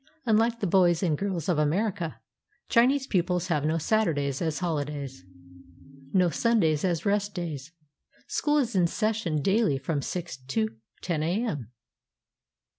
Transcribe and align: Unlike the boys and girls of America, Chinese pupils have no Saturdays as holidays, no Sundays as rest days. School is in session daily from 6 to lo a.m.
Unlike 0.25 0.61
the 0.61 0.65
boys 0.65 1.03
and 1.03 1.15
girls 1.15 1.47
of 1.47 1.59
America, 1.59 2.19
Chinese 2.69 3.05
pupils 3.05 3.49
have 3.49 3.63
no 3.65 3.77
Saturdays 3.77 4.41
as 4.41 4.57
holidays, 4.57 5.23
no 6.11 6.31
Sundays 6.31 6.83
as 6.83 7.05
rest 7.05 7.35
days. 7.35 7.71
School 8.25 8.57
is 8.57 8.75
in 8.75 8.87
session 8.87 9.43
daily 9.43 9.77
from 9.77 10.01
6 10.01 10.37
to 10.37 10.69
lo 11.07 11.17
a.m. 11.17 11.69